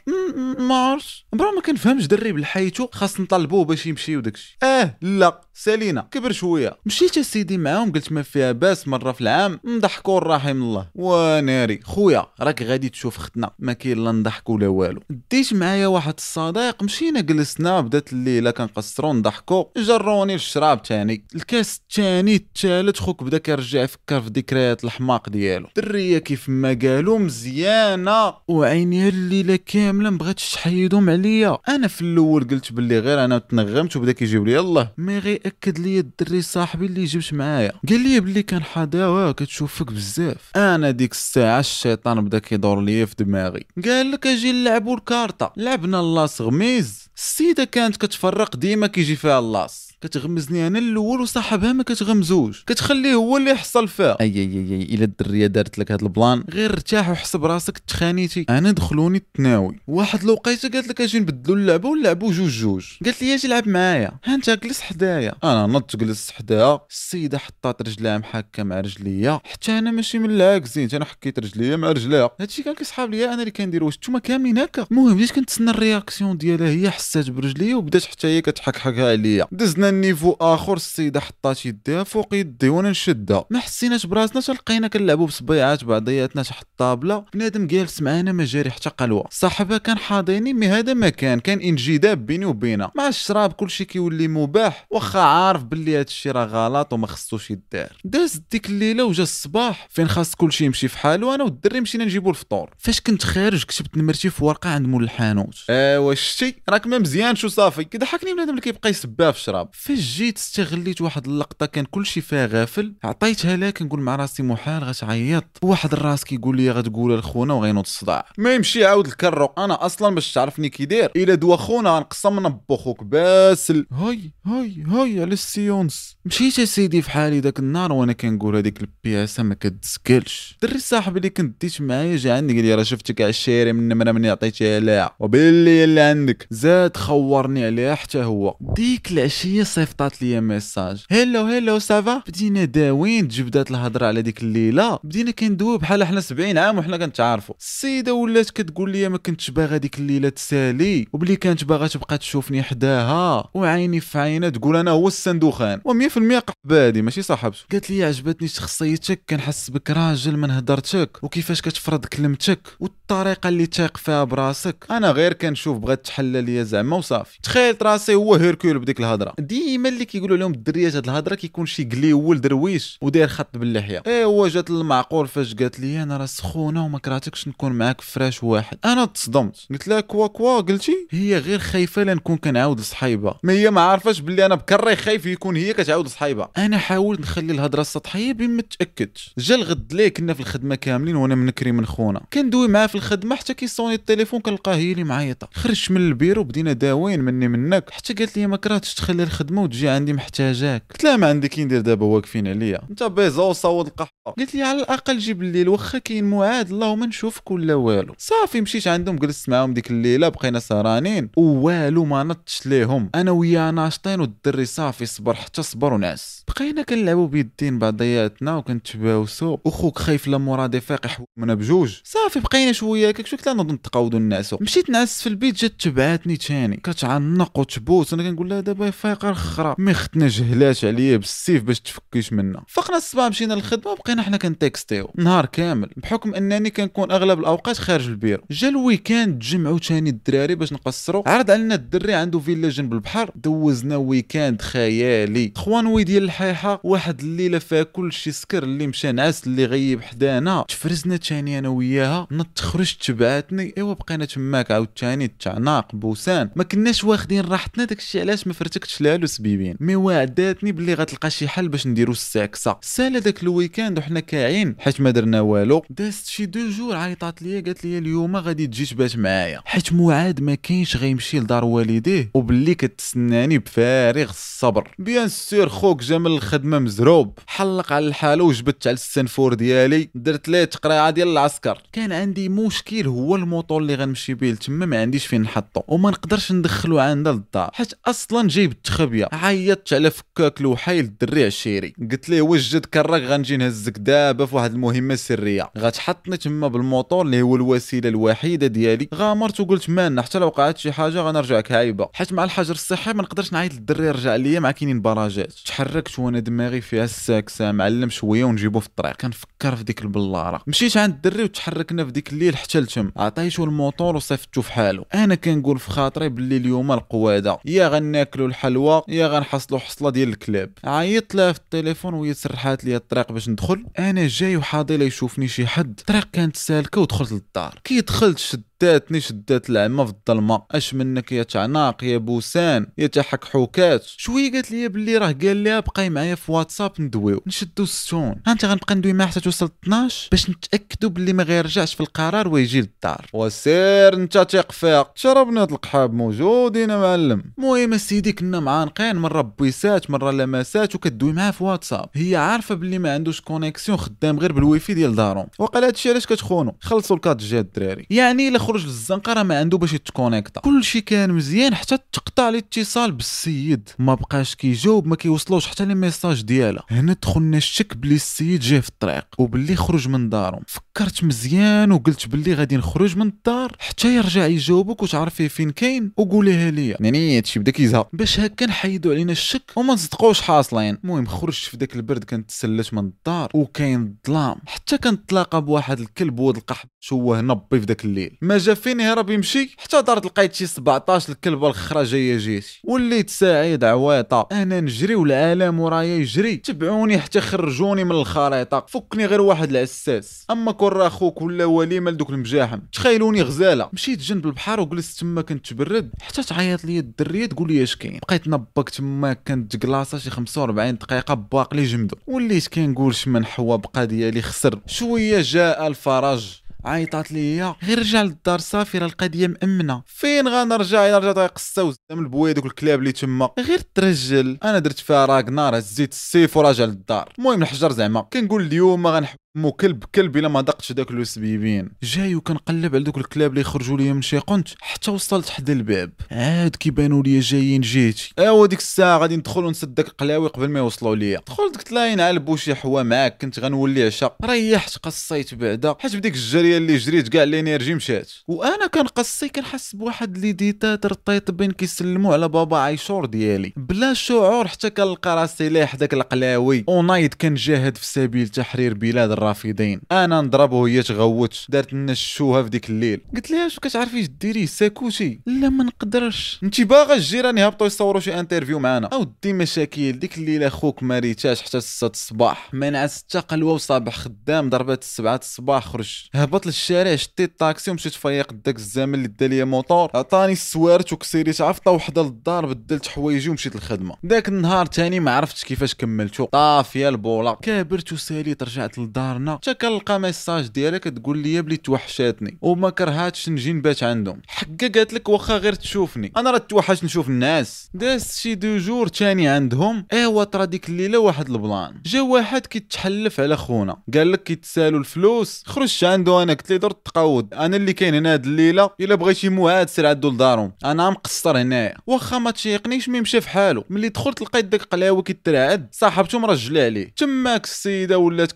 ما 0.60 0.76
عرفتش 0.76 1.26
برا 1.34 1.52
ما 1.52 1.62
كنفهمش 1.62 2.08
دري 2.08 2.32
بالحيتو 2.32 2.88
خاص 2.92 3.20
نطلبوه 3.20 3.66
باش 3.66 3.86
يمشي 3.86 4.18
وداكشي 4.18 4.58
آه 4.64 4.98
لا. 5.02 5.42
سالينا. 5.54 6.08
كبر 6.12 6.32
شوية. 6.32 6.78
مشيت 6.86 7.20
سيدي 7.20 7.58
معاهم 7.58 7.92
قلت 7.92 8.12
ما 8.12 8.22
فيها 8.22 8.52
باس 8.52 8.88
مرة 8.88 9.12
في 9.12 9.22
العام. 9.22 9.60
نضحكوا 9.66 10.18
الرحم 10.18 10.62
الله. 10.62 10.88
وناري 10.96 11.80
خويا 11.84 12.26
راك 12.42 12.62
غادي 12.62 12.90
تشوف 12.90 13.18
ختنا. 13.18 13.52
ما 13.60 13.74
كاين 13.74 14.04
لا 14.04 14.12
نضحك 14.12 14.50
ولا 14.50 14.68
والو. 14.68 15.02
ديت 15.32 15.54
معايا 15.54 15.88
واحد 15.88 16.14
الصديق. 16.18 16.84
مشينا 16.84 17.22
جلسنا. 17.22 17.82
بدات 17.82 18.14
الليلة 18.14 18.52
كنقصروا 18.52 19.14
نضحكوا 19.14 19.66
جروني 19.78 20.34
للشراب 20.34 20.82
تاني. 20.82 21.26
الكاس 21.36 21.82
الثاني 21.90 22.36
الثالث 22.36 23.00
خوك 23.00 23.24
بدا 23.24 23.38
كيرجع 23.38 23.82
يفكر 23.82 24.22
في 24.22 24.30
ذكريات 24.30 24.84
الحماق 24.84 25.30
ديالو. 25.30 25.67
دريه 25.76 26.18
كيف 26.18 26.50
ما 26.50 26.80
قالوا 26.82 27.20
مزيانة. 27.20 28.34
وعينيها 28.48 29.10
الليلة 29.10 29.60
كامله 29.66 30.10
مبغاتش 30.10 30.52
تحيدهم 30.52 31.10
عليا. 31.10 31.58
أنا 31.70 31.88
في 31.88 32.02
الأول 32.02 32.48
قلت 32.48 32.72
باللي 32.74 33.00
غير 33.00 33.26
أنا 33.26 33.38
تنغمت 33.38 33.96
وبدا 33.96 34.12
كيجيب 34.12 34.48
لي 34.48 34.54
يلاه 34.54 34.94
mais 34.98 35.20
غير 35.20 35.42
أكد 35.46 35.80
لي 35.80 36.00
الدري 36.00 36.42
صاحبي 36.42 36.86
اللي 36.86 37.06
جبت 37.06 37.34
معايا. 37.34 37.72
قال 37.90 38.00
لي 38.00 38.20
بلي 38.20 38.44
كان 38.44 38.64
حداوه 38.64 39.32
كتشوفك 39.32 39.92
بزاف. 39.92 40.52
أنا 40.56 40.92
ديك 40.92 41.12
الساعة 41.12 41.60
الشيطان 41.60 42.26
بدا 42.26 42.40
كيدور 42.40 42.82
ليا 42.82 43.06
في 43.06 43.16
دماغي. 43.20 43.66
قال 43.86 44.12
لك 44.12 44.28
أجي 44.28 44.52
نلعبوا 44.52 44.98
الكارطة. 44.98 45.54
لعبنا 45.58 46.00
l'as 46.00 46.42
غميز. 46.42 47.08
السيدة 47.18 47.64
كانت 47.64 47.98
كتفرق 47.98 48.56
ديما 48.56 48.88
كيجي 48.88 49.16
فيها 49.16 49.40
l'as 49.40 49.87
كتغمزني 50.02 50.68
أنا 50.68 50.80
الأول 50.80 51.22
وصاحبها 51.22 51.74
ما 51.74 51.84
كتغمزوش. 51.84 52.64
كتخليه 52.64 53.14
هو 53.14 53.38
اللي 53.38 53.52
يحصل 53.52 53.88
فيها. 53.88 54.18
أي 54.22 54.28
أي 54.28 54.42
أي 54.42 54.96
إلا 54.96 55.04
الدرية 55.04 55.48
دارت 55.48 55.80
لك 55.80 55.92
هذا 55.92 56.04
البلان. 56.04 56.44
غير 56.50 56.74
ارتاح 56.74 57.10
وحسب 57.10 57.46
راسك 57.46 57.78
تخانيتي. 57.78 58.46
أنا 58.50 58.72
دخلوني 58.72 59.18
التناوي 59.18 59.80
واحد 59.88 60.24
الوقيتة 60.24 60.70
قالت 60.70 60.88
لك 60.88 61.02
أجي 61.02 61.20
نبدلوا 61.20 61.58
اللعبة 61.58 61.90
ونلعبوا 61.90 62.32
جوج 62.32 62.50
جوج. 62.50 62.86
قالت 63.06 63.22
لي 63.22 63.34
أجي 63.34 63.48
لعب 63.48 63.68
معايا. 63.68 64.12
ها 64.26 64.36
أنت 64.36 64.50
جلس 64.50 64.82
حدايا. 64.82 65.34
أنا 65.44 65.68
نط 65.68 65.96
جلست 65.96 66.32
حداها 66.32 66.86
السيدة 66.90 67.38
حطات 67.38 67.82
رجلها 67.82 68.18
محكه 68.18 68.64
مع 68.64 68.80
رجليا. 68.80 69.40
حتى 69.44 69.78
أنا 69.78 69.92
ماشي 69.92 70.20
من 70.20 70.30
العاكزين 70.30 70.90
أنا 70.94 71.06
حكيت 71.06 71.40
رجليا 71.40 71.76
مع 71.76 71.92
رجليها 71.92 72.30
هادشي 72.40 72.64
كان 72.64 72.76
كيصحاب 72.76 73.12
ليا. 73.12 73.34
أنا 73.34 73.40
اللي 73.40 73.52
كندير 73.52 73.84
واش؟ 73.84 73.98
نتوما 73.98 74.20
كاملين 74.20 74.58
هكا. 74.58 74.88
المهم 74.92 75.16
بديت 75.16 75.32
كنتسنى 75.32 75.70
ال 75.70 75.77
réaction 75.77 76.38
ديالها. 76.38 76.70
هي 76.70 76.92
حسات 76.92 77.30
برجليا 77.30 77.76
وبدات 77.76 78.06
حتى 78.06 78.28
هي 78.28 78.42
كتحكحكها 78.42 79.12
عليا. 79.12 79.48
دزنا 79.52 79.87
ال 79.90 79.96
niveau 79.96 80.36
آخر 80.42 80.74
السيده 80.74 81.20
حطات 81.20 81.66
يديها 81.66 82.04
فوق 82.04 82.34
يدي 82.34 82.70
وأنا 82.70 82.90
نشدها. 82.90 83.46
ما 83.50 83.60
حسيناش 83.60 84.06
براسنا 84.06 84.54
لقينا 84.54 84.88
كنلعبوا 84.88 85.28
بصبيعات 85.28 85.84
بعضياتنا 85.84 86.44
تحت 86.44 86.64
الطابله 86.64 87.26
بنادم 87.34 87.68
جالس 87.68 88.02
معانا 88.02 88.32
ما 88.32 88.46
جاري 88.46 88.72
حتى 88.72 88.90
قلوة. 88.90 89.26
صاحبها 89.32 89.78
كان 89.78 89.98
حاضيني 89.98 90.54
mais 90.54 90.68
هذا 90.68 90.94
ما 90.94 91.10
كان 91.10 91.40
كان 91.40 91.60
انجذاب 91.60 92.26
بيني 92.26 92.46
وبينها 92.46 92.92
مع 92.96 93.08
الشراب 93.08 93.54
كلشي 93.54 93.86
كيولي 93.86 94.28
مباح 94.28 94.88
واخا 94.90 95.20
عارف 95.20 95.64
باللي 95.64 96.00
هادشي 96.00 96.32
راه 96.32 96.46
غلط 96.46 96.94
وما 96.94 97.08
خصوش 97.08 97.52
يدار. 97.52 97.98
دازت 98.04 98.44
ديك 98.52 98.70
الليلة 98.70 99.04
وجا 99.04 99.24
الصباح 99.24 99.88
فين 99.90 100.08
خاص 100.08 100.36
كلشي 100.36 100.66
يمشي 100.66 100.88
في 100.88 100.98
حاله 100.98 101.36
أنا 101.36 101.44
والدري 101.44 101.82
مشينا 101.82 102.06
نجيبو 102.06 102.30
الفطور. 102.30 102.70
فاش 102.78 103.02
كنت 103.02 103.24
خارج 103.24 103.64
كتبت 103.64 103.98
نمرتي 103.98 104.30
في 104.30 104.46
ورقة 104.46 104.70
عند 104.70 104.88
مول 104.88 105.04
الحانوت. 105.04 105.56
ايوا 105.70 106.14
شتي؟ 106.14 106.56
راك 106.70 106.88
ما 106.88 106.98
مزيانش 107.00 107.44
وصافي 107.44 107.84
كيضحكني 107.84 108.34
بنادم 108.34 108.50
اللي 108.50 108.62
كيبقى 108.62 108.90
يسبها 108.90 109.32
في 109.32 109.38
الشراب. 109.38 109.70
فاش 109.80 110.00
جيت 110.00 110.38
استغليت 110.38 111.02
واحد 111.02 111.28
اللقطة 111.28 111.66
كان 111.66 111.86
كلشي 111.86 112.22
فيها 112.22 112.46
غافل. 112.46 112.94
عطيتها 113.04 113.56
لها 113.56 113.70
كنقول 113.70 114.02
مع 114.02 114.16
راسي 114.16 114.44
محال 114.44 114.84
غتعيط. 114.84 115.44
واحد 115.62 115.94
الراس 115.94 116.24
كيقول 116.24 116.58
لي 116.58 116.72
غتقولها 116.72 117.18
لخونا 117.18 117.54
وغينوض 117.54 117.84
الصداع. 117.84 118.26
ما 118.38 118.54
يمشي 118.54 118.86
عاود 118.86 119.08
الكرو 119.08 119.46
أنا 119.58 119.86
أصلا 119.86 120.16
باش 120.16 120.34
تعرفني 120.34 120.70
كي 120.70 120.86
داير. 120.86 121.12
إلا 121.16 121.36
دوا 121.36 121.56
خونا 121.56 121.90
غنقسم 121.90 122.36
من 122.36 122.58
بوخوك 122.70 123.04
باسل. 123.04 123.86
هاي 123.92 124.32
هاي 124.46 124.84
هاي 124.88 125.22
على 125.22 125.34
السيونس. 125.34 126.18
مشيت 126.26 126.62
سيدي 126.62 127.02
في 127.02 127.12
حالي 127.12 127.40
داك 127.40 127.60
النهار 127.60 127.94
وأنا 127.94 128.14
كنقول 128.14 128.56
هذيك 128.56 128.82
البياسة 128.82 129.44
ما 129.44 129.56
كتسكلش 129.56 130.58
دري 130.62 130.80
صاحبي 130.80 131.18
اللي 131.18 131.30
كنت 131.30 131.62
ديت 131.62 131.82
معايا 131.82 132.18
جا 132.18 132.34
عندي 132.34 132.54
قال 132.54 132.66
لي 132.66 132.76
راه 132.76 132.84
شفتك 132.84 133.22
على 133.22 133.30
الشارع 133.30 133.72
من 133.72 133.80
النمره 133.80 134.12
من 134.12 134.26
عطيتها 134.26 134.80
لها. 134.80 135.16
وباللي 135.20 135.84
اللي 135.84 136.02
عندك 136.02 136.48
زاد 136.52 136.98
خورني 136.98 137.66
عليها 137.66 137.96
حتى 137.96 138.24
هو. 138.24 138.58
ديك 138.62 139.12
العشية 139.12 139.64
صيفطات 139.68 140.22
لي 140.22 140.42
message. 140.42 141.06
hello 141.10 141.46
hello 141.46 141.80
ça 141.80 141.97
va؟ 141.97 142.24
بدينا 142.28 142.66
داوين 142.66 143.28
تجبدات 143.28 143.72
الهضرة 143.72 144.06
على 144.06 144.22
ديك 144.22 144.44
الليلة. 144.44 145.00
بدينا 145.04 145.32
كندوي 145.32 145.78
بحال 145.78 146.04
حنا 146.04 146.22
70 146.22 146.58
عام 146.58 146.78
وحنا 146.78 146.98
كنتعارفوا 146.98 147.56
السيده 147.60 148.14
ولات 148.14 148.50
كتقول 148.50 148.92
لي 148.92 149.10
ما 149.10 149.18
كنتش 149.18 149.52
باغا 149.52 149.78
ديك 149.78 150.00
الليلة 150.00 150.30
تسالي. 150.30 151.08
وبلي 151.14 151.36
كانت 151.36 151.64
باغا 151.64 151.88
تبقى 151.88 152.18
تشوفني 152.18 152.64
حداها. 152.64 153.50
وعيني 153.54 154.00
في 154.00 154.20
عينها 154.20 154.50
تقول 154.50 154.76
أنا 154.76 154.92
هو 154.92 155.08
السندوخان 155.08 155.82
و100% 155.88 156.40
قبادي 156.40 157.02
ماشي 157.02 157.22
صاحبته 157.22 157.60
قالت 157.72 157.90
لي 157.90 158.04
عجبتني 158.04 158.48
شخصيتك 158.48 159.22
كنحس 159.30 159.70
بك 159.70 159.92
راجل 159.92 160.38
من 160.38 160.52
هضرتك 160.52 161.24
وكيفاش 161.24 161.62
كتفرض 161.62 162.06
كلمتك؟ 162.06 162.60
والطريقة 162.80 163.50
اللي 163.50 163.66
تايق 163.66 163.98
فيها 163.98 164.24
براسك. 164.24 164.86
أنا 164.92 165.12
غير 165.12 165.34
كنشوف 165.34 165.78
بغات 165.78 166.06
تحلى 166.06 166.42
ليا 166.42 166.64
زعما 166.64 166.98
وصافي. 166.98 167.40
تخيلت 167.44 167.84
راسي 167.84 168.16
هو 168.16 168.36
هيركول 168.36 168.80
بديك 168.80 169.00
الهضرة. 169.00 169.34
ديما 169.58 169.90
اللي 169.90 170.06
كيقولوا 170.06 170.38
لهم 170.38 170.52
الدريات 170.52 170.96
هاد 170.96 171.04
الهضرة 171.04 171.36
كيكون 171.36 171.66
شي 171.66 171.84
قليول 171.84 172.42
درويش 172.42 172.98
وداير 173.02 173.28
خط 173.28 173.58
باللحية. 173.58 174.04
هو 174.24 174.48
جات 174.48 174.70
المعقول 174.70 175.28
فاش 175.28 175.56
قالت 175.56 175.80
لي 175.80 176.04
أنا 176.04 176.18
راه 176.18 176.26
سخونة 176.26 176.86
وما 176.86 177.00
كرهتكش 177.00 177.48
نكون 177.48 177.72
معاك 177.72 178.02
فراش 178.02 178.44
واحد. 178.44 178.78
أنا 178.86 179.06
تصدمت 179.06 179.58
قلت 179.70 179.88
لها 179.88 180.00
كوا 180.00 180.28
كوا 180.28 180.62
قلتي؟ 180.62 181.08
هي 181.12 181.38
غير 181.38 181.60
خايفة 181.60 182.04
لا 182.04 182.14
نكون 182.14 182.38
كنعاود 182.38 182.80
لصحيبة. 182.80 183.36
ما 183.44 183.54
هي 183.54 183.72
ما 183.72 183.82
عارفاش 183.82 184.20
باللي 184.20 184.46
أنا 184.46 184.56
بكري 184.56 184.96
خايف 184.96 185.26
يكون 185.26 185.56
هي 185.56 185.74
كتعاود 185.74 186.08
صحيبه 186.08 186.48
أنا 186.58 186.78
حاولت 186.78 187.20
نخلي 187.20 187.54
الهضرة 187.54 187.82
السطحية 187.82 188.32
بين 188.32 188.50
ما 188.50 188.62
تاكدش 188.62 189.34
جا 189.38 189.56
الغد 189.56 189.94
ليه 189.94 190.08
كنا 190.08 190.34
في 190.34 190.40
الخدمة 190.40 190.76
كاملين 190.76 191.16
وأنا 191.16 191.36
منكري 191.36 191.72
من 191.72 191.86
خونا. 191.86 192.22
كندوي 192.34 192.68
معاه 192.68 192.88
في 192.88 192.96
الخدمة 192.96 193.36
حتى 193.36 193.54
كيصوني 193.54 193.94
التليفون 193.94 194.40
كنلقاه 194.40 194.76
هي 194.76 194.92
اللي 194.92 195.04
معيطه 195.04 195.50
خرجت 195.54 195.92
من 195.92 196.02
البيرو 196.02 196.44
بدينا 196.44 196.74
داوين 196.74 197.20
مني 197.20 197.48
منك. 197.48 197.90
حتى 197.90 198.14
قالت 198.14 198.38
لي 198.38 198.48
ما 198.48 198.58
كرهتش 198.58 198.94
تخلي 198.94 199.24
الخدمة 199.24 199.47
وتجي 199.52 199.90
عندي 199.90 200.14
محتاجاك. 200.14 200.84
قلت 200.92 201.04
لها 201.04 201.18
ما 201.18 201.30
عندي 201.30 201.48
كي 201.48 201.66
ندير 201.66 201.82
دابا 201.82 202.06
واقفين 202.06 202.48
عليا. 202.48 202.82
انت 202.90 203.04
بيزو 203.04 203.54
صوت 203.54 203.90
قالت 204.38 204.56
لي 204.56 204.64
على 204.64 204.80
الأقل 204.80 205.18
جيب 205.18 205.42
الليل 205.42 205.70
واخا 205.70 205.98
كاين 205.98 206.30
معاد 206.30 206.72
اللهم 206.72 207.04
نشوفك 207.04 207.52
ولا 207.52 207.76
والو. 207.76 208.16
صافي 208.18 208.62
مشيت 208.62 208.88
عندهم 208.88 209.16
جلست 209.16 209.50
معاهم 209.50 209.74
ديك 209.74 209.92
الليلة 209.92 210.30
بقينا 210.30 210.60
سهرانين. 210.60 211.30
ووالو 211.38 212.06
ما 212.06 212.24
نطش 212.24 212.68
ليهم. 212.68 213.10
أنا 213.16 213.32
وياه 213.32 213.72
ناشطين 213.72 214.20
والدري 214.22 214.66
صافي 214.66 215.06
صبر 215.06 215.34
حتى 215.34 215.64
صبر 215.64 215.94
ونعس. 215.94 216.44
بقينا 216.48 216.82
كنلعبوا 216.82 217.28
بيدين 217.28 217.80
بعضياتنا 217.80 218.56
وكنتباوسو 218.56 219.58
وخوك 219.66 220.00
خايف 220.00 220.28
لا 220.28 220.38
مراد 220.38 220.80
فاق 220.80 221.06
يحومنا 221.06 221.54
بجوج. 221.54 221.98
صافي 222.04 222.40
بقينا 222.40 222.72
شوية 222.72 223.10
هكاك 223.10 223.28
شوية 223.28 223.40
نوض 223.48 223.72
نتقاودوا 223.72 224.20
الناس 224.20 224.56
مشيت 224.62 224.90
نعس 224.90 225.22
في 225.22 225.30
البيت 225.30 225.56
جات 225.56 225.74
تبعاتني 225.80 226.38
تاني. 226.38 226.78
كتعنق 226.78 227.60
وتبوس 227.60 228.14
أنا 228.14 228.24
كنقول 228.24 228.50
لها 228.50 228.60
دابا 228.60 228.92
فايقة 228.92 229.30
الخرا. 229.30 229.76
mais 229.80 229.94
ختنا 229.94 230.28
جهلات 230.28 230.86
عليا 230.86 231.18
بالسيف 231.18 231.64
باش 231.64 231.80
تفكيش 231.80 232.34
منا. 232.34 232.64
فقنا 232.68 232.98
الصباح 232.98 233.28
مشينا 233.28 233.54
للخدمة 233.54 233.96
بقينا 233.96 234.17
حنا 234.24 234.38
كنتكستيو 234.38 235.12
نهار 235.16 235.46
كامل 235.46 235.90
بحكم 235.98 236.36
أنني 236.36 236.70
كنكون 236.70 237.12
أغلب 237.12 237.40
الأوقات 237.40 237.78
خارج 237.78 238.08
البيرو 238.08 238.44
جا 238.52 238.70
ال 238.70 238.77
week-end 238.77 239.40
تجمعوا 239.40 239.80
تاني 239.80 240.10
الدراري 240.10 240.56
باش 240.56 240.74
نقصروا 240.74 241.30
عرض 241.30 241.52
علينا 241.52 241.76
الدري 241.76 242.14
عنده 242.14 242.40
فيلا 242.40 242.70
جنب 242.70 242.94
البحر. 242.94 243.32
دوزنا 243.36 243.96
week-end 243.98 244.62
خيالي. 244.62 245.52
خوانوي 245.56 246.04
ديال 246.04 246.24
الحيحة 246.24 246.82
واحد 246.84 247.20
الليلة 247.20 247.60
فيها 247.60 247.84
كل 247.84 248.14
شي 248.14 248.32
سكر 248.32 248.64
اللي 248.64 248.88
مشى 248.88 249.12
نعس 249.12 249.48
اللي 249.48 249.66
غيب 249.66 250.02
حدانا. 250.02 250.66
تفرزنا 250.68 251.18
تاني 251.18 251.60
أنا 251.60 251.70
وياها. 251.70 252.28
نط 252.32 252.60
خرجت 252.60 253.04
تبعاتني. 253.04 253.74
إيوا 253.78 253.94
بقينا 253.94 254.26
تماك 254.26 254.72
عاوتاني 254.72 255.32
تعناق 255.40 255.96
بوسان. 255.96 256.50
ما 256.56 256.64
كناش 256.64 257.04
واخدين 257.04 257.42
راحتنا. 257.42 257.86
داكشي 257.86 258.22
علاش 258.22 258.48
ما 258.48 258.54
فرتكتش 258.54 259.02
لها 259.02 259.18
له 259.18 259.26
سبيبين. 259.26 259.76
mais 259.80 259.96
وعداتني 259.96 260.72
بلي 260.72 260.94
غتلقى 260.94 261.30
شي 261.30 261.48
حل 261.48 261.70
باش 261.70 261.88
نديرو 261.88 262.12
الساكسة. 262.12 262.78
سالا 262.82 263.20
داك 263.20 263.44
ال 263.44 263.50
week-end 263.50 264.00
وحنا 264.08 264.20
كاعين 264.20 264.76
حيت 264.80 265.02
ما 265.02 265.12
درنا 265.12 265.42
والو. 265.42 265.84
دازت 265.90 266.28
شي 266.28 266.46
deux 266.46 266.70
jours 266.70 266.96
عيطات 266.96 267.42
ليا 267.42 267.62
قالت 267.62 267.86
لي 267.86 267.98
اليوم 267.98 268.36
غادي 268.36 268.68
تجي 268.68 268.86
تبات 268.86 269.18
معايا. 269.18 269.62
حيت 269.66 269.94
معاد 269.94 270.42
ما 270.42 270.56
كاينش 270.56 270.98
غيمشي 270.98 271.40
لدار 271.40 271.66
والديه 271.66 272.32
وبلي 272.34 272.76
كتسناني 272.76 273.58
بفارغ 273.58 274.30
الصبر. 274.30 274.92
bien 275.00 275.28
sûr 275.28 275.70
خوك 275.70 276.04
جا 276.04 276.18
من 276.18 276.26
الخدمة 276.28 276.80
مزروب. 276.80 277.40
حلق 277.48 277.94
على 277.94 278.08
الحاله 278.08 278.44
وجبدت 278.44 278.88
على 278.88 278.94
السنفور 278.94 279.54
ديالي 279.54 280.10
درت 280.16 280.50
ليه 280.50 280.64
تقريعة 280.64 281.10
ديال 281.10 281.28
العسكر. 281.28 281.82
كان 281.92 282.12
عندي 282.12 282.50
مشكل 282.50 283.08
هو 283.08 283.36
الموطور 283.36 283.82
اللي 283.82 283.96
غنمشي 283.96 284.34
بيه 284.34 284.52
لتما 284.52 284.86
ما 284.86 285.02
عنديش 285.02 285.26
فين 285.26 285.42
نحطو. 285.42 285.82
وما 285.88 286.10
نقدرش 286.10 286.52
ندخلو 286.52 287.00
عندها 287.00 287.34
للدار 287.34 287.70
حيت 287.74 287.94
أصلا 288.06 288.48
جايب 288.48 288.72
التخبية. 288.72 289.28
عيطت 289.32 289.94
على 289.94 290.12
فكاك 290.12 290.62
الوحيل 290.62 291.06
الدري 291.06 291.46
عشيري. 291.46 291.94
قلت 292.12 292.30
ليه 292.30 292.42
واش 292.42 292.76
جد 292.76 292.86
كراك 292.86 293.22
غنجي 293.22 293.58
نهزك 293.58 293.97
دابا 293.98 294.46
في 294.46 294.56
واحد 294.56 294.74
المهمة 294.74 295.16
سريه 295.16 295.72
غتحطني 295.78 296.38
تما 296.38 296.68
بالموطور 296.68 297.26
اللي 297.26 297.42
هو 297.42 297.56
الوسيلة 297.56 298.10
الوحيدة 298.10 298.68
ديالي. 298.68 299.08
غامرت 299.16 299.60
وقلت 299.60 299.90
même 299.90 300.22
حتى 300.22 300.40
لو 300.40 300.48
وقعت 300.48 300.78
شي 300.78 300.92
حاجة 300.92 301.20
غنرجعك 301.22 301.72
هايبه 301.72 302.10
حيت 302.14 302.34
مع 302.34 302.44
الحجر 302.44 302.74
الصحي 302.74 303.14
ما 303.14 303.24
نقدرش 303.24 303.54
نعيط 303.54 303.74
للدري 303.74 304.08
يرجع 304.08 304.36
ليا 304.36 304.60
مع 304.60 304.72
كاينين 304.72 305.02
براجات 305.02 305.54
تحركت 305.66 306.20
وأنا 306.20 306.40
دماغي 306.40 306.82
فيها 306.82 307.04
الساكسة 307.04 307.72
معلم 307.72 308.10
شوية 308.10 308.44
ونجيبو 308.44 308.80
في 308.80 308.88
الطريق. 308.88 309.16
كنفكر 309.16 309.76
في 309.76 309.84
ديك 309.84 310.02
البلارة. 310.02 310.62
مشيت 310.68 310.98
عند 310.98 311.14
الدري 311.14 311.44
وتحركنا 311.44 312.06
في 312.06 312.12
ديك 312.12 312.34
الليل 312.34 312.58
حتى 312.58 312.80
لتم. 312.80 313.12
عطيتو 313.18 313.64
الموطور 313.64 314.16
وصيفطو 314.16 314.62
في 314.62 314.74
حالو 314.74 315.06
أنا 315.14 315.36
كنقول 315.36 315.80
في 315.80 315.92
خاطري 315.92 316.30
باللي 316.30 316.58
اليوم 316.58 316.92
القوادة. 316.92 317.58
يا 317.66 317.88
غناكلو 317.88 318.46
الحلوى 318.46 319.02
يا 319.08 319.28
غنحصلو 319.28 319.80
حصلة 319.80 320.10
ديال 320.10 320.30
الكلاب. 320.30 320.72
عيطت 320.84 321.36
لها 321.36 321.52
في 321.52 321.60
التليفون 321.60 322.14
وهي 322.14 322.34
سرحات 322.34 322.86
لي 322.86 322.96
الطريق 322.96 323.32
باش 323.32 323.50
ندخل. 323.50 323.86
أنا 324.00 324.28
جاي 324.28 324.58
وحاضي 324.58 324.98
لا 324.98 325.06
يشوفني 325.06 325.48
شي 325.48 325.68
حد. 325.68 326.00
الطريق 326.00 326.30
كانت 326.34 326.56
سالكة 326.56 327.02
ودخلت 327.02 327.32
للدار. 327.32 327.80
كي 327.84 328.02
دخلت 328.02 328.38
شد 328.38 328.64
شداتني 328.82 329.20
شدات 329.20 329.70
العمى 329.70 330.06
في 330.06 330.12
الظلمة. 330.12 330.62
أش 330.72 330.94
منك 330.94 331.32
يا 331.32 331.44
تعناق 331.44 332.04
يا 332.04 332.18
بوسان 332.18 332.88
يا 332.98 333.08
تحكحوكات 333.08 334.04
شوية 334.06 334.52
قالت 334.52 334.72
لي 334.72 334.88
بلي 334.88 335.18
راه 335.18 335.32
قال 335.32 335.58
ليها 335.58 335.80
بقاي 335.80 336.10
معايا 336.10 336.36
في 336.36 336.52
واتساب 336.52 336.92
ندويو. 337.00 337.44
نشدو 337.48 337.84
الستون 337.84 338.36
أنت 338.48 338.66
غنبقى 338.66 338.96
ندوي 338.96 339.14
معاه 339.14 339.28
حتى 339.28 339.40
توصل 339.40 339.70
12 339.84 340.28
باش 340.32 340.50
نتاكدوا 340.50 341.10
بلي 341.10 341.34
ما 341.34 341.44
غيرجعش 341.44 341.94
في 341.94 342.02
القرار 342.02 342.48
ويجي 342.48 342.82
للدار. 342.82 343.26
وسير 343.34 344.14
انت 344.14 344.38
تيق 344.38 344.72
فيق. 344.72 345.08
شربنا 345.16 345.62
هاد 345.62 345.72
القحاب 345.72 346.14
موجودين 346.14 346.90
معلم. 346.90 347.44
المهم 347.58 347.98
سيدي 347.98 348.32
كنا 348.32 348.60
معانقين 348.60 349.16
مرة 349.16 349.42
بويسات 349.42 350.12
مرة 350.12 350.32
لمسات 350.32 350.96
وكدوي 350.96 351.34
معاه 351.34 351.52
في 351.52 351.64
واتساب. 351.64 352.10
هي 352.16 352.36
عارفة 352.36 352.76
بلي 352.76 353.00
ما 353.00 353.14
عندوش 353.14 353.42
connexion 353.42 353.98
خدام 353.98 354.40
غير 354.40 354.52
بالويفي 354.52 354.94
ديال 354.94 355.16
دارهم. 355.16 355.48
وقال 355.60 355.84
هادشي 355.84 356.10
علاش 356.10 356.26
كتخونوا 356.26 356.74
خلصوا 356.82 357.16
الكاد 357.16 357.38
جا 357.38 357.60
الدراري. 357.60 358.08
يعني 358.10 358.48
إلا 358.48 358.67
خرج 358.68 358.86
للزنقه 358.86 359.34
راه 359.34 359.44
ما 359.44 359.60
عنده 359.60 359.78
باش 359.78 359.94
يتكونيكتا. 359.94 360.62
كلشي 360.62 361.02
كان 361.02 361.34
مزيان 361.34 361.76
حتى 361.76 361.98
تقطع 362.14 362.50
الاتصال 362.50 363.12
بالسيد. 363.12 363.90
ما 364.00 364.16
بقاش 364.16 364.56
كيجاوب 364.56 365.08
ما 365.08 365.16
كيوصلوش 365.16 365.68
حتى 365.68 365.86
les 365.86 365.96
messages 365.96 366.42
ديالها. 366.42 366.84
هنا 366.90 367.16
دخلنا 367.22 367.58
الشك 367.58 367.98
بلي 367.98 368.16
السيد 368.16 368.60
جاي 368.60 368.82
في 368.82 368.90
الطريق 368.90 369.26
وبلي 369.38 369.76
خرج 369.76 370.08
من 370.08 370.30
دارهم 370.30 370.64
فكرت 370.68 371.24
مزيان 371.24 371.92
وقلت 371.92 372.28
بلي 372.28 372.54
غادي 372.54 372.78
نخرج 372.78 373.18
من 373.18 373.28
الدار. 373.28 373.76
حتى 373.80 374.16
يرجع 374.16 374.46
يجاوبك 374.46 375.04
وتعرفي 375.04 375.50
فين 375.50 375.72
كاين 375.72 376.12
وقوليها 376.18 376.72
ليا. 376.72 376.98
يعني 377.00 377.38
هادشي 377.38 377.60
بدا 377.60 377.72
كيزهق. 377.72 378.10
باش 378.14 378.40
هكا 378.40 378.66
نحيدوا 378.66 379.14
علينا 379.14 379.32
الشك 379.32 379.72
وما 379.76 379.94
نصدقوش 379.94 380.42
حاصلين. 380.42 380.98
المهم 381.04 381.26
خرجت 381.26 381.66
في 381.66 381.78
داك 381.78 381.96
البرد 381.96 382.24
كنتسلت 382.24 382.94
من 382.94 383.00
الدار 383.00 383.50
وكاين 383.54 384.18
الظلام 384.28 384.56
حتى 384.66 384.98
كنتلاقى 384.98 385.62
بواحد 385.62 386.00
الكلب 386.00 386.40
ولد 386.40 386.58
القحب 386.58 386.90
شوه 387.00 387.42
نبي 387.42 387.80
في 387.80 387.86
داك 387.86 388.06
الليل. 388.06 388.38
ما 388.42 388.57
جا 388.58 388.74
فين 388.74 389.00
يهرب 389.00 389.30
يمشي. 389.30 389.76
حتى 389.78 390.02
دارت 390.02 390.26
لقيت 390.26 390.54
شي 390.54 390.68
17 390.68 391.30
الكلبه 391.30 391.68
الخرا 391.68 392.04
جاية 392.04 392.38
جيتي 392.38 392.82
وليت 392.84 393.30
سعيد 393.30 393.84
عويطه 393.84 394.48
أنا 394.52 394.80
نجري 394.80 395.16
والعالم 395.16 395.80
ورايا 395.80 396.16
يجري. 396.16 396.56
تبعوني 396.56 397.20
حتى 397.20 397.42
خرجوني 397.42 398.04
من 398.04 398.12
الخريطة. 398.12 398.86
فكني 398.90 399.26
غير 399.26 399.42
واحد 399.42 399.70
العساس. 399.70 400.46
أما 400.52 400.72
كون 400.72 400.92
راه 400.92 401.10
خوك 401.10 401.42
ولا 401.42 401.66
وليمه 401.66 402.12
لدوك 402.12 402.30
المجاحم. 402.30 402.80
تخيلوني 402.94 403.42
غزالة. 403.42 403.90
مشيت 403.94 404.20
جنب 404.20 404.46
البحر 404.46 404.80
وجلست 404.80 405.20
تما 405.20 405.42
كنتبرد 405.42 406.12
حتى 406.22 406.44
تعيط 406.44 406.86
لي 406.86 407.00
الدرية 407.00 407.46
تقول 407.46 407.72
لي 407.72 407.84
اش 407.84 407.96
كاين. 407.96 408.20
بقيت 408.28 408.48
نبك 408.48 408.90
تما 408.90 409.34
كانت 409.34 409.76
كلاصه 409.76 410.18
شي 410.18 410.30
45 410.30 410.98
دقيقة 410.98 411.34
باقلي 411.34 411.84
جمدو. 411.84 412.16
وليت 412.28 412.68
كنقول 412.68 413.16
شمن 413.16 413.46
حوا 413.46 413.76
بقى 413.76 414.08
ديالي 414.08 414.42
خسر. 414.42 414.80
شوية 414.88 415.42
جاء 415.42 415.88
الفرج. 415.88 416.62
عيطات 416.88 417.32
ليا. 417.32 417.76
غير 417.84 418.00
رجع 418.00 418.22
للدار 418.22 418.60
صافي 418.60 418.98
راه 418.98 419.06
القضية 419.06 419.48
مأمنة. 419.48 420.04
فين 420.06 420.48
غنرجع؟ 420.48 421.08
إلا 421.08 421.18
رجعت 421.18 421.38
غيقصاو 421.38 421.92
قدام 421.92 422.24
البويه 422.24 422.52
دوك 422.52 422.66
الكلاب 422.66 423.00
اللي 423.00 423.12
تما. 423.12 423.50
غير 423.60 423.80
ترجل. 423.80 424.58
أنا 424.64 424.80
درت 424.80 425.00
فيها 425.00 425.26
راكنار 425.26 425.78
هزيت 425.78 426.12
السيف 426.12 426.58
وراجع 426.58 426.86
للدار. 426.86 427.34
المهم 427.40 427.62
الحجر 427.62 427.92
زعما. 427.92 428.22
كنقول 428.22 428.62
اليوم 428.62 429.08
غنحب 429.08 429.38
مو 429.58 429.72
كلب 429.72 430.04
كلب 430.16 430.38
إلا 430.38 430.48
ما 430.48 430.62
دقتش 430.62 430.92
داك 430.92 431.12
لو 431.12 431.24
سبيبين 431.24 431.90
جاي 432.04 432.36
وكنقلب 432.36 432.96
على 432.96 433.04
دوك 433.04 433.18
الكلاب 433.18 433.50
اللي 433.50 433.62
يخرجوا 433.62 433.98
لي 433.98 434.14
من 434.14 434.22
شي 434.22 434.38
قنت 434.38 434.70
حتى 434.82 435.12
وصلت 435.12 435.50
حدا 435.50 435.74
الباب. 435.74 436.12
عاد 436.32 436.76
كيبانوا 436.76 437.24
لي 437.24 437.40
جايين 437.40 437.82
جيتي 437.82 438.34
ايوا 438.40 438.68
ديك 438.68 438.80
الساعة 438.80 439.18
غادي 439.18 439.38
ندخل 439.38 439.66
ونسد 439.66 439.96
داك 439.96 440.08
القلاوي 440.08 440.50
قبل 440.50 440.70
ما 440.70 440.80
يوصلوا 440.80 441.16
ليا. 441.16 441.42
دخلت 441.48 441.78
قلت 441.78 441.92
لها 441.92 442.06
ينعلبوا 442.06 442.58
شي 442.58 442.76
حوا 442.76 443.04
معاك 443.04 443.42
كنت 443.42 443.60
غنولي 443.60 444.04
عشا 444.04 444.36
ريحت 444.46 444.98
قصيت 444.98 445.54
بعدا 445.54 445.96
حيت 446.00 446.16
بديك 446.16 446.34
الجريه 446.34 446.78
اللي 446.78 446.98
جريت 446.98 447.28
كاع 447.28 447.44
ال 447.44 447.50
énergie 447.50 447.96
مشات. 447.96 448.32
وأنا 448.48 448.88
كنقصي 448.88 449.50
كنحس 449.50 449.96
بواحد 449.96 450.38
ليديدات 450.38 451.06
رطيطبين 451.06 451.72
كيسلموا 451.72 452.34
على 452.34 452.50
بابا 452.50 452.78
عايشور 452.78 453.26
ديالي. 453.26 453.74
بلا 453.78 454.14
شعور 454.14 454.68
حتى 454.68 454.90
كنلقى 454.90 455.36
راسي 455.36 455.70
لايح 455.70 455.96
داك 455.96 456.14
القلاوي. 456.14 456.84
ونايض 456.88 457.34
كنجاهد 457.34 457.98
في 457.98 458.06
سبيل 458.06 458.48
تحرير 458.48 458.94
بلاد 458.94 459.32
الرافضين 459.48 460.02
أنا 460.12 460.42
نضرب 460.42 460.72
وهي 460.72 461.04
تغوت 461.04 461.66
دارت 461.70 461.94
لنا 461.94 462.12
الشوها 462.12 462.64
في 462.64 462.70
ديك 462.70 462.90
الليل. 462.90 463.22
قلت 463.36 463.52
لها 463.52 463.64
واش 463.64 463.80
كتعرفي 463.80 464.28
ديري 464.28 464.68
ساكوتي؟ 464.68 465.40
لا 465.46 465.70
ما 465.70 465.84
نقدرش. 465.84 466.60
انت 466.64 466.82
باغا 466.82 467.14
الجيران 467.14 467.58
يهبطوا 467.58 467.88
يصوروا 467.88 468.22
شي 468.22 468.40
interview 468.40 468.80
معانا. 468.80 469.08
أو 469.08 469.32
دي 469.44 469.54
مشاكل. 469.54 470.12
ديك 470.12 470.38
الليلة 470.38 470.70
خوك 470.70 471.04
ما 471.04 471.20
ريتاش 471.20 471.62
حتى 471.62 471.82
6 471.82 472.12
الصباح. 472.12 472.70
ما 472.74 472.90
نعس 472.90 473.24
حتى 473.24 473.40
قلوه 473.40 473.74
وصابح 473.74 474.18
خدام 474.18 474.70
ضربات 474.70 475.02
السبعة 475.02 475.40
الصباح. 475.44 475.86
خرج. 475.86 476.26
هبط 476.34 476.66
للشارع 476.66 477.16
شتي 477.16 477.44
الطاكسي 477.44 477.92
ومشيت 477.92 478.14
فايق. 478.14 478.54
داك 478.54 478.76
الزمن 478.76 479.14
اللي 479.14 479.28
دالي 479.28 479.66
موطور 479.66 480.10
عطاني 480.14 480.54
السوارت 480.54 481.14
وكسيريت. 481.14 481.62
عفطة 481.62 481.92
وحدة 481.92 482.24
للدار. 482.24 482.66
بدلت 482.66 483.08
حوايجي 483.08 483.50
ومشيت 483.50 483.76
للخدمة. 483.76 484.16
داك 484.24 484.48
النهار 484.48 484.86
تاني 484.86 485.20
ما 485.20 485.32
عرفتش 485.32 485.64
كيفاش 485.64 485.96
كملتو. 485.96 486.46
طافية 486.46 487.10
البوله 487.10 487.54
كابرت 487.56 488.14
وساليت 488.14 488.64
رجعت 488.64 488.98
لدارنا 489.38 489.56
حتى 489.56 489.74
كنلقى 489.74 490.20
message 490.20 490.68
ديالها 490.68 491.00
كتقول 491.00 491.38
لي 491.38 491.62
بلي 491.62 491.78
توحشاتني 491.78 492.58
وما 492.62 492.90
كرهاتش 492.90 493.50
نجي 493.50 493.74
نبات 493.74 494.04
عندهم. 494.04 494.42
حقا 494.48 494.88
قالت 494.96 495.14
لك 495.14 495.30
واخا 495.30 495.58
غير 495.58 495.74
تشوفني. 495.74 496.32
أنا 496.38 496.52
راه 496.52 496.58
توحش 496.58 497.04
نشوف 497.04 497.30
الناس. 497.30 497.90
داز 497.94 498.38
شي 498.38 498.56
deux 498.56 498.78
jours 498.78 499.08
تاني 499.08 499.48
عندهم. 499.48 500.06
إيوا 500.14 500.44
طرا 500.44 500.66
ديك 500.66 500.90
الليلة 500.90 501.20
واحد 501.20 501.50
ال 501.50 501.58
plan. 501.58 502.02
جا 502.06 502.22
واحد 502.22 502.66
كيتحلف 502.66 503.40
على 503.40 503.58
خونا. 503.58 503.98
قال 504.14 504.32
لك 504.32 504.44
كيتسالوا 504.44 505.00
الفلوس. 505.00 505.64
خرجت 505.66 506.04
عنده 506.04 506.44
أنا 506.44 506.54
قلت 506.54 506.72
لي 506.72 506.78
دور 506.78 506.92
تقود 506.92 507.54
أنا 507.54 507.78
اللي 507.78 507.94
كاين 507.94 508.16
هنا 508.16 508.34
هاد 508.34 508.46
الليلة. 508.46 508.90
إلا 509.00 509.16
بغيتي 509.16 509.50
موعد 509.50 509.90
سير 509.90 510.06
عندو 510.06 510.30
لدارهم. 510.30 510.74
أنا 510.86 511.10
مقصر 511.10 511.62
هنايا. 511.62 511.98
واخا 512.08 512.38
ما 512.38 512.52
تشيقنيش 512.52 513.10
mais 513.10 513.22
مشى 513.22 513.42
في 513.42 513.50
حالو. 513.50 513.84
ملي 513.90 514.10
دخلت 514.10 514.42
لقيت 514.42 514.66
داك 514.66 514.82
قلاوي 514.82 515.22
كيترعد 515.22 515.88
صاحبته 515.92 516.40
مرجله 516.40 516.82
عليه 516.82 517.14
تماك 517.18 517.64
السيدة 517.64 518.18
ولات 518.18 518.52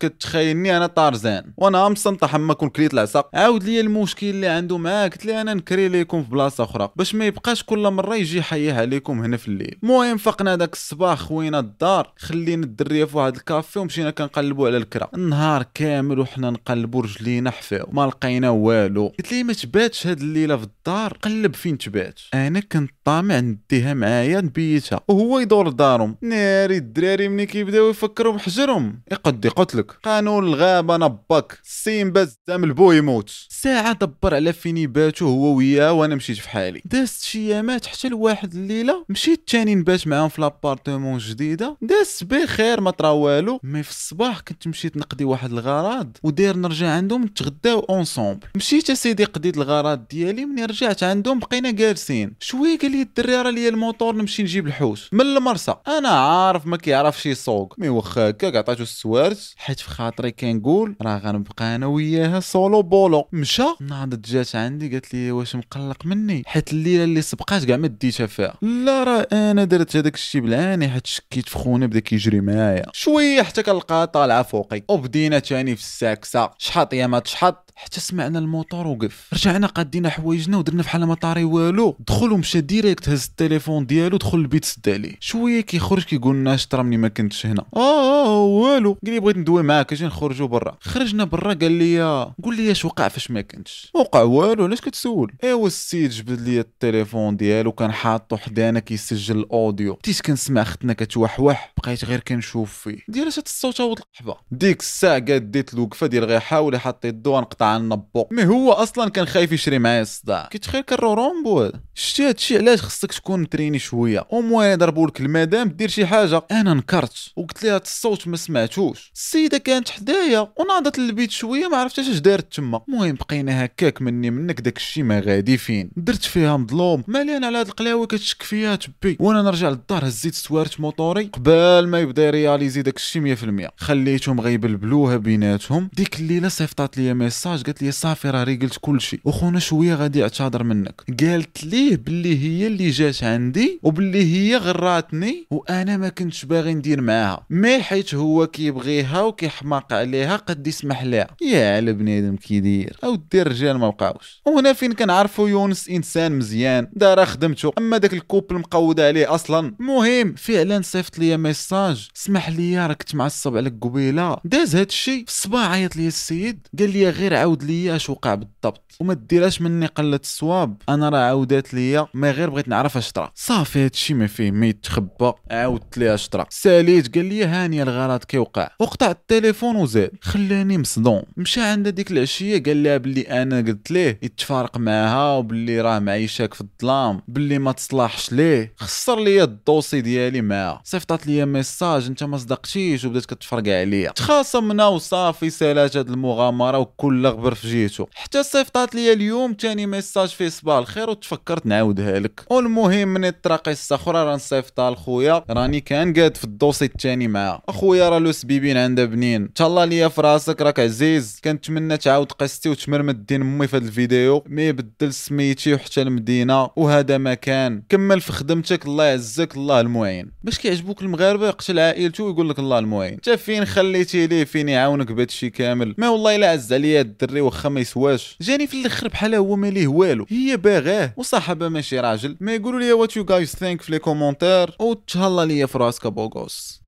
كتخايلني 0.62 0.78
أنا 0.78 0.88
طارزان 0.88 1.54
وأنا 1.58 1.90
مسنطح 1.90 2.38
كون 2.38 2.70
كليت 2.70 2.94
العصا 2.94 3.24
عاود 3.34 3.64
لي 3.64 3.80
المشكل 3.80 4.28
اللي 4.28 4.48
عنده 4.48 4.78
معاك 4.78 5.14
قلت 5.14 5.26
لي 5.26 5.42
أنا 5.42 5.54
نكري 5.54 5.90
ليكم 5.90 6.24
في 6.24 6.30
بلاصة 6.30 6.64
أخرى. 6.64 6.90
باش 6.96 7.16
ما 7.16 7.26
يبقاش 7.26 7.64
كل 7.64 7.90
مرة 7.90 8.16
يجي 8.16 8.38
يحييه 8.38 8.74
عليكم 8.74 9.20
هنا 9.20 9.38
في 9.38 9.48
الليل. 9.48 9.78
المهم 9.84 10.18
فقنا 10.18 10.56
داك 10.56 10.74
الصباح 10.74 11.20
خوينا 11.20 11.60
الدار. 11.60 12.14
خلينا 12.18 12.64
الدرية 12.64 13.06
في 13.06 13.18
واحد 13.18 13.36
الكافي 13.36 13.80
ومشينا 13.80 14.12
كنقلبوا 14.12 14.68
على 14.68 14.78
الكرا. 14.78 15.08
النهار 15.14 15.66
كامل 15.74 16.20
وحنا 16.20 16.50
نقلبوا 16.50 17.02
رجلينا 17.02 17.52
حفاو. 17.52 17.90
ما 17.92 18.06
لقينا 18.06 18.50
والو. 18.50 19.08
قلت 19.08 19.32
لي 19.32 19.44
ما 19.44 19.54
تباتش 19.54 20.08
هاد 20.08 20.20
الليلة 20.22 20.58
في 20.58 20.64
الدار؟ 20.64 21.18
قلب 21.22 21.56
فين 21.56 21.78
تبات 21.78 22.20
أنا 22.34 22.60
كنت 22.60 22.92
طامع 23.06 23.40
نديها 23.40 23.94
معايا 23.94 24.42
نبيتها. 24.42 25.00
وهو 25.08 25.40
يدور 25.40 25.70
لدارهم 25.70 26.18
ناري 26.22 26.78
الدراري 26.78 27.28
ملي 27.28 27.46
كيبداو 27.46 27.90
يفكروا 27.90 28.34
بحجرهم. 28.34 29.02
يقدي 29.12 29.50
قتلك 29.50 29.92
قانون 30.04 30.51
الغابه 30.54 30.98
نباك 30.98 31.60
السيمبا 31.64 32.28
زام 32.48 32.64
البو 32.64 32.92
يموت. 32.92 33.32
ساعة 33.50 33.94
دبر 33.94 34.36
على 34.36 34.54
فين 34.54 34.78
يباتو 34.78 35.26
هو 35.26 35.56
وياه 35.56 35.94
وأنا 35.94 36.16
مشيت 36.16 36.38
في 36.38 36.50
حالي. 36.50 36.82
دازت 36.86 37.24
شي 37.24 37.50
يامات 37.50 37.86
حتى 37.86 38.10
لواحد 38.10 38.54
الليلة. 38.54 39.06
مشيت 39.10 39.48
تاني 39.48 39.76
نبات 39.76 40.08
معاهم 40.08 40.30
في 40.30 40.42
l'appartement 40.42 41.18
جديدة. 41.18 41.78
دازت 41.82 42.24
بخير 42.24 42.82
ما 42.82 42.92
طرا 42.92 43.10
والو. 43.10 43.60
mais 43.64 43.84
في 43.84 43.90
الصباح 43.90 44.40
كنت 44.40 44.68
مشيت 44.68 44.98
نقضي 44.98 45.26
واحد 45.26 45.52
الغراض 45.52 46.18
وداير 46.24 46.58
نرجع 46.58 46.90
عندهم 46.90 47.24
نتغداو 47.24 47.80
ensemble 47.80 48.48
مشيت 48.56 48.90
اسيدي 48.90 49.24
قضيت 49.24 49.58
الغراض 49.58 50.08
ديالي 50.08 50.46
ملي 50.46 50.66
رجعت 50.66 51.04
عندهم 51.04 51.40
بقينا 51.40 51.72
جالسين. 51.72 52.34
شوية 52.40 52.78
قال 52.78 52.92
لي 52.92 53.02
الدري 53.02 53.36
راه 53.36 53.50
ليا 53.50 53.70
الموطور 53.70 54.16
نمشي 54.16 54.44
نجيب 54.44 54.68
الحوت. 54.68 55.10
من 55.12 55.22
المرسى. 55.22 55.76
أنا 55.88 56.10
عارف 56.10 56.68
ما 56.68 56.78
كيعرفش 56.78 57.26
يسوق. 57.26 57.76
mais 57.78 57.90
واخا 57.90 58.30
هكاك 58.30 58.56
عطاتو 58.56 58.84
السوارت 58.84 59.54
حيت 59.58 59.80
في 59.80 59.90
خاطري 59.90 60.32
كنقول 60.42 60.96
راه 61.02 61.18
غنبقى 61.18 61.76
أنا 61.76 61.86
وياها 61.86 62.40
سولو 62.40 62.82
بولو. 62.82 63.28
مشى. 63.32 63.64
ناضت 63.82 64.30
جات 64.30 64.56
عندي 64.56 64.90
قالت 64.90 65.14
لي 65.14 65.32
واش 65.32 65.56
مقلق 65.56 66.06
مني؟ 66.06 66.44
حيت 66.46 66.74
الليلة 66.74 67.04
اللي 67.04 67.22
سبقات 67.22 67.66
كاع 67.66 67.78
ما 67.78 67.88
ديتها 67.88 68.28
فيها. 68.28 68.54
لا 68.62 69.04
راه 69.04 69.28
أنا 69.32 69.64
درت 69.64 69.96
هذاك 69.96 70.16
الشيء 70.16 70.42
بالعاني 70.42 70.90
حيت 70.90 71.08
شكيت 71.08 71.50
في 71.50 71.58
خونا 71.58 71.86
بدا 71.86 72.00
كيجري 72.00 72.42
معايا. 72.42 72.86
شوية 72.94 73.42
حتى 73.42 73.64
كنلقاها 73.64 74.06
طالعة 74.06 74.44
فوقي. 74.44 74.84
وبدينا 74.90 75.40
تاني 75.40 75.76
في 75.76 75.82
الساكسة. 75.82 76.50
شحط 76.58 76.94
يا 76.94 77.08
ما 77.08 77.20
تشحط 77.20 77.71
حتى 77.76 78.00
سمعنا 78.00 78.40
الموتور 78.40 78.88
وقف. 78.88 79.30
رجعنا 79.34 79.68
قادينا 79.68 80.10
حوايجنا 80.10 80.58
ودرنا 80.58 80.84
بحال 80.84 81.04
ما 81.04 81.16
طاري 81.16 81.44
والو. 81.44 81.98
دخل 82.08 82.32
ومشى 82.32 82.62
direct 82.62 83.10
هز 83.10 83.26
التليفون 83.26 83.86
ديالو 83.86 84.18
دخل 84.18 84.38
البيت 84.38 84.66
سد 84.66 84.90
عليه 84.90 85.16
شوية 85.20 85.62
كيخرج 85.62 86.04
كيقول 86.04 86.36
لنا 86.36 86.58
مني 86.74 86.98
ما 86.98 87.08
كنتش 87.08 87.46
هنا. 87.46 87.66
آه 87.76 88.26
آه 88.26 88.44
والو. 88.44 88.98
قال 89.06 89.14
لي 89.14 89.20
بغيت 89.20 89.38
ندوي 89.38 89.64
معاك 89.64 89.94
أجي 89.94 90.06
نخرجوا 90.06 90.48
برا. 90.48 90.78
خرجنا 90.82 91.24
برا 91.24 91.54
قال 91.54 91.72
لي 91.72 92.02
قول 92.44 92.58
لي 92.58 92.72
اش 92.72 92.86
وقع 92.86 93.08
فاش 93.08 93.32
ما 93.32 93.42
كنتش. 93.42 93.92
وقع 93.94 94.22
والو 94.22 94.64
علاش 94.64 94.82
كتسول؟ 94.82 95.34
ايوا 95.44 95.68
السيد 95.68 96.10
جبد 96.10 96.42
لي 96.42 96.60
التليفون 96.60 97.38
ديالو 97.38 97.72
كان 97.72 97.92
حاطو 97.92 98.38
حدانا 98.38 98.80
كيسجل 98.80 99.38
ال 99.38 99.46
audio. 99.46 99.94
بديت 99.94 100.22
كنسمع 100.22 100.64
ختنا 100.64 100.94
كتوحوح. 100.94 101.74
بقيت 101.78 102.06
غير 102.06 102.20
كنشوف 102.20 102.78
فيه. 102.78 102.98
ديال 103.08 103.28
اش 103.28 103.38
الصوت 103.38 103.82
هو 103.82 103.94
القحبه 103.94 104.36
ديك 104.52 104.80
الساعة 104.80 105.20
قاد 105.20 105.52
ديت 105.52 105.74
الوقفة 105.74 106.08
ديال 106.08 106.26
غيحاول 106.26 106.76
يحط 106.76 107.06
يدو 107.06 107.40
نقطع 107.40 107.71
النبو 107.78 108.26
mais 108.32 108.46
هو 108.46 108.72
أصلا 108.72 109.10
كان 109.10 109.26
خايف 109.26 109.52
يشري 109.52 109.80
معايا 109.80 110.02
الصداع. 110.02 110.48
كيتخيل 110.52 110.82
راسو 110.82 111.12
رومبو 111.12 111.62
هذا 111.62 111.82
شتي 111.94 112.30
هادشي 112.30 112.58
علاش 112.58 112.82
خصك 112.82 113.12
تكون 113.12 113.42
متريني 113.42 113.80
شوية؟ 113.80 114.28
وموين 114.30 114.78
ضربوا 114.78 115.08
لك 115.08 115.22
المدام 115.22 115.70
دير 115.70 115.90
شي 115.90 116.06
حاجة. 116.06 116.42
أنا 116.52 116.74
نكرت. 116.74 117.32
وقلت 117.36 117.64
لها 117.64 117.78
الصوت 117.78 118.28
ما 118.28 118.38
سمعتوش. 118.38 119.12
السيدة 119.16 119.58
كانت 119.58 119.90
حدايا 119.90 120.48
وناضت 120.60 121.00
للبيت 121.00 121.32
شوية 121.32 121.68
ما 121.68 121.78
عرفتش 121.78 122.10
اش 122.10 122.18
دارت 122.18 122.54
تما. 122.54 122.82
المهم 122.90 123.16
بقينا 123.16 123.66
هكاك 123.66 124.02
مني 124.02 124.30
منك 124.30 124.62
داك 124.62 124.78
الشيء 124.78 125.04
ما 125.04 125.20
غادي 125.20 125.58
فين. 125.58 125.92
درت 125.96 126.24
فيها 126.24 126.58
مظلوم. 126.58 127.04
مالين 127.08 127.44
على 127.44 127.58
هاد 127.58 127.68
القلاوي 127.68 128.08
كتشك 128.08 128.44
فيها 128.44 128.76
تبي. 128.76 129.18
وأنا 129.20 129.42
نرجع 129.42 129.70
للدار 129.70 130.08
هزيت 130.08 130.34
سوارت 130.34 130.80
موطوري. 130.80 131.24
قبل 131.24 131.88
ما 131.88 132.00
يبدا 132.00 132.28
ي 132.28 132.34
réaliser 132.34 132.82
داك 132.82 132.96
الشيء 132.96 133.22
100% 133.22 133.70
خليتهم 133.78 134.42
غيبلبلوها 134.42 135.18
بيناتهم. 135.18 135.90
ديك 135.94 136.20
الليلة 136.20 136.50
صيفطات 136.50 136.98
لي 136.98 137.14
message. 137.14 137.51
قالت 137.52 137.82
لي 137.82 137.92
صافي 137.92 138.30
راه 138.30 138.44
ريقلت 138.44 138.78
كل 138.82 139.02
شيء 139.02 139.20
وخونا 139.26 139.60
شوية 139.60 139.96
غادي 139.96 140.20
يعتذر 140.20 140.64
منك. 140.64 141.02
قالت 141.22 141.64
ليه 141.64 141.98
باللي 141.98 142.38
هي 142.44 142.68
اللي 142.68 142.90
جات 142.90 143.24
عندي 143.24 143.80
وباللي 143.84 144.24
هي 144.34 144.58
غراتني 144.58 145.48
وأنا 145.52 145.98
ما 145.98 146.10
كنتش 146.10 146.46
باغي 146.46 146.74
ندير 146.74 147.02
معاها. 147.02 147.46
mais 147.50 147.84
حيت 147.84 148.16
هو 148.16 148.48
كيبغيها 148.48 149.22
وكيحماق 149.22 149.94
عليها 149.94 150.36
قد 150.36 150.68
يسمح 150.68 151.04
لها. 151.04 151.28
يا 151.42 151.76
على 151.76 151.94
بنادم 151.94 152.36
كيدير 152.36 152.98
أو 153.04 153.16
دير 153.32 153.48
الرجال 153.48 153.78
ما 153.78 153.90
بقاوش. 153.90 154.42
وهنا 154.46 154.74
فين 154.74 154.94
كنعرفوا 154.94 155.50
يونس 155.50 155.90
إنسان 155.90 156.38
مزيان 156.38 156.88
دار 156.94 157.26
خدمته 157.26 157.72
أما 157.78 157.98
داك 157.98 158.14
ال 158.14 158.20
couple 158.20 158.56
مقوده 158.56 159.08
عليه 159.08 159.36
أصلا. 159.36 159.76
المهم 159.80 160.36
فعلا 160.36 160.82
صيفط 160.82 161.20
لي 161.20 161.38
message. 161.38 162.10
اسمح 162.18 162.50
لي 162.50 162.88
راك 162.88 162.98
كنت 162.98 163.16
معصب 163.16 163.58
عليك 163.58 163.74
قبيله 163.82 164.38
داز 164.46 164.76
هاد 164.76 164.88
الشيء 164.88 165.24
في 165.26 165.32
الصباح 165.32 165.72
عيط 165.72 165.96
لي 165.96 166.08
السيد 166.08 166.68
قال 166.80 166.94
لي 166.94 167.10
غير 167.10 167.41
عاود 167.42 167.64
لي 167.64 167.96
اش 167.96 168.10
وقع 168.10 168.36
بالضبط. 168.36 168.96
وما 169.00 169.14
ديرهاش 169.14 169.62
مني 169.62 169.86
قلة 169.86 170.20
الصواب. 170.24 170.78
أنا 170.90 171.10
راه 171.10 171.20
عاودات 171.20 171.74
ليا. 171.74 172.08
ما 172.14 172.32
غير 172.32 172.50
بغيت 172.50 172.68
نعرف 172.68 172.98
اش 172.98 173.12
طرا. 173.12 173.32
صافي 173.36 173.86
هادشي 173.86 174.14
ما 174.14 174.28
فيه 174.28 174.52
ما 174.52 174.68
يتخبى. 174.68 175.32
عاودت 175.52 175.98
ليها 175.98 176.14
اش 176.14 176.30
طرا. 176.30 176.46
ساليت 176.50 177.16
قال 177.16 177.26
لي 177.26 177.46
هانيه 177.46 177.84
الغلط 177.84 178.24
كيوقع. 178.24 178.70
وقطع 178.80 179.12
التليفون 179.12 179.76
وزاد. 179.76 180.12
خلاني 180.22 180.78
مصدوم. 180.78 181.22
مشى 181.38 181.62
عند 181.62 181.88
ديك 181.88 182.12
العشية 182.12 182.64
قال 182.64 182.84
لها 182.84 182.98
بلي 182.98 183.22
أنا 183.22 183.58
قلت 183.58 183.92
ليه. 183.92 184.20
يتفارق 184.24 184.78
معاها 184.78 185.38
وبلي 185.38 185.82
راه 185.82 186.00
معيشاك 186.00 186.54
في 186.54 186.62
الظلام. 186.62 187.22
بلي 187.28 187.60
ما 187.60 187.72
تصلاحش 187.72 188.32
ليه. 188.34 188.74
خسر 188.78 189.20
ليا 189.20 189.44
ال 189.44 189.51
dossier 189.51 190.02
ديالي 190.02 190.42
معاها. 190.42 190.82
صيفطات 190.84 191.28
ليا 191.28 191.46
message. 191.46 192.06
انت 192.06 192.24
ما 192.24 192.38
صدقتيش 192.38 193.06
وبدات 193.06 193.26
كتفرقع 193.26 193.80
عليا. 193.80 194.12
تخاصمنا 194.12 194.88
وصافي 194.88 195.50
سالات 195.50 195.98
هاد 195.98 196.10
المغامرة 196.10 196.78
وكل 196.78 197.31
غبر 197.32 197.54
في 197.54 197.68
جيتو. 197.68 198.06
حتى 198.16 198.44
صيفطات 198.44 198.96
ليا 198.96 199.14
اليوم 199.14 199.54
تاني 199.54 199.86
message 199.86 200.30
في 200.30 200.50
صباح 200.50 200.78
الخير 200.78 201.10
وتفكرت 201.10 201.66
نعاودها 201.66 202.20
لك. 202.20 202.46
والمهم 202.50 203.08
من 203.08 203.30
طرا 203.30 203.56
قصه 203.56 203.96
أخرى 203.96 204.24
راه 204.24 204.36
نصيفطها 204.36 204.92
لخويا 204.92 205.44
راني 205.50 205.80
كان 205.80 206.14
قاد 206.14 206.38
في 206.38 206.44
ال 206.44 206.49
dossier 206.49 206.86
الثاني 206.86 207.28
معاه. 207.28 207.62
أخويا 207.70 208.10
راه 208.10 208.20
لو 208.20 208.32
سبيبين 208.32 208.78
عنده 208.78 209.06
بنين. 209.06 209.50
الله 209.62 209.86
ليا 209.86 210.08
في 210.08 210.22
راسك 210.22 210.62
راك 210.62 210.80
عزيز. 210.80 211.40
كنتمنى 211.44 211.98
تعاود 211.98 212.32
قصتي 212.32 212.70
وتمرمد 212.70 213.26
دين 213.26 213.42
أمي 213.42 213.68
في 213.68 213.78
هذا 213.78 213.86
الفيديو. 213.86 214.44
ما 214.46 214.62
يبدل 214.62 215.14
سميتي 215.14 215.74
وحتى 215.74 216.02
المدينة. 216.02 216.70
وهذا 216.76 217.18
مكان 217.18 217.84
كمل 217.90 218.22
في 218.22 218.32
خدمتك 218.32 218.86
الله 218.86 219.06
يعزك 219.06 219.56
الله 219.56 219.80
المعين. 219.80 220.32
باش 220.44 220.60
كيعجبوك 220.60 221.02
المغاربة 221.02 221.48
يقتل 221.48 221.80
عائلته 221.80 222.24
ويقول 222.24 222.50
لك 222.50 222.60
الله 222.60 222.80
المعين. 222.80 223.14
انت 223.14 223.30
فين 223.30 223.66
خليتي 223.66 224.28
ليه؟ 224.28 224.44
فين 224.44 224.70
يعاونك 224.70 225.12
بهادشي 225.12 225.50
كامل؟ 225.50 225.96
ما 225.98 226.10
والله 226.10 226.36
إلا 226.36 226.52
عز 226.52 226.74
عليا 226.74 227.02
الدري 227.24 227.42
واخا 227.42 227.70
ما 227.70 227.80
يسواش. 227.80 228.38
جاني 228.42 228.68
في 228.68 228.82
الآخر 228.82 229.08
بحال 229.08 229.36
هو 229.36 229.56
ما 229.56 229.68
ليه 229.68 229.88
والو. 229.88 230.26
هي 230.30 230.58
باغاه 230.58 231.14
وصاحبها 231.18 231.70
ماشي 231.70 232.00
راجل. 232.00 232.38
ما 232.40 232.56
يقولوا 232.56 232.80
لي 232.80 232.94
what 232.94 233.18
you 233.18 233.24
guys 233.24 233.56
think 233.56 233.82
في 233.82 233.92
les 233.92 234.00
commentaires 234.00 234.76
وتهلا 234.80 235.46
ليا 235.46 235.66
في 235.66 235.78
راسك 235.78 236.08
beau 236.08 236.38
gosse. 236.38 236.82